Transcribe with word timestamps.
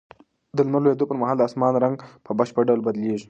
د 0.55 0.57
لمر 0.65 0.81
لوېدو 0.83 1.07
پر 1.09 1.17
مهال 1.21 1.37
د 1.37 1.41
اسمان 1.49 1.73
رنګ 1.83 1.97
په 2.25 2.31
بشپړ 2.39 2.61
ډول 2.69 2.81
بدلېږي. 2.85 3.19